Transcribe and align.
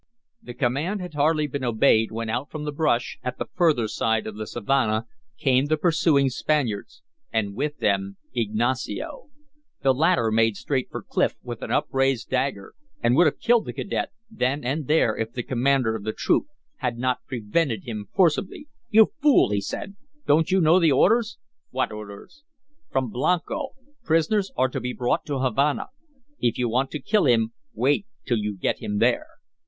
The 0.41 0.55
command 0.55 0.99
had 0.99 1.13
hardly 1.13 1.45
been 1.45 1.63
obeyed 1.63 2.09
when 2.11 2.27
out 2.27 2.49
from 2.49 2.63
the 2.65 2.71
brush 2.71 3.19
at 3.21 3.37
the 3.37 3.45
further 3.53 3.87
side 3.87 4.25
of 4.25 4.35
the 4.35 4.47
savanna 4.47 5.05
came 5.37 5.67
the 5.67 5.77
pursuing 5.77 6.29
Spaniards 6.31 7.03
and 7.31 7.53
with 7.53 7.77
them 7.77 8.17
Ignacio. 8.33 9.29
The 9.83 9.93
latter 9.93 10.31
made 10.31 10.55
straight 10.57 10.89
for 10.89 11.03
Clif 11.03 11.35
with 11.43 11.61
an 11.61 11.69
upraised 11.69 12.31
dagger, 12.31 12.73
and 13.03 13.15
would 13.15 13.27
have 13.27 13.37
killed 13.37 13.65
the 13.65 13.73
cadet 13.73 14.09
then 14.27 14.63
and 14.63 14.87
there 14.87 15.15
if 15.15 15.33
the 15.33 15.43
commander 15.43 15.95
of 15.95 16.03
the 16.03 16.13
troop 16.13 16.45
had 16.77 16.97
not 16.97 17.23
prevented 17.27 17.83
him 17.83 18.07
forcibly. 18.11 18.67
"You 18.89 19.11
fool!" 19.21 19.51
he 19.51 19.61
said, 19.61 19.97
"don't 20.25 20.49
you 20.49 20.59
know 20.59 20.79
the 20.79 20.91
orders?" 20.91 21.37
"What 21.69 21.91
orders?" 21.91 22.43
"From 22.89 23.11
Blanco. 23.11 23.73
Prisoners 24.03 24.51
are 24.57 24.69
to 24.69 24.79
be 24.79 24.93
brought 24.93 25.25
to 25.27 25.37
Havana. 25.41 25.89
If 26.39 26.57
you 26.57 26.67
want 26.69 26.89
to 26.89 26.99
kill 26.99 27.25
him, 27.27 27.53
wait 27.75 28.07
till 28.25 28.39
you 28.39 28.57
get 28.57 28.79
him 28.79 28.97
there." 28.97 29.27